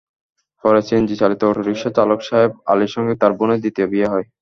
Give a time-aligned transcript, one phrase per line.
[0.63, 4.25] পরে সিএনজিচালিত অটোরিকশা চালক সাহেব আলীর সঙ্গে তাঁর বোনের দ্বিতীয় বিয়ে হয়।